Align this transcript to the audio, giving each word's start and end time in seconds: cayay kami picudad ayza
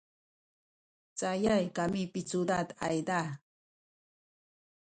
cayay 1.19 1.65
kami 1.77 2.01
picudad 2.13 2.67
ayza 2.87 3.21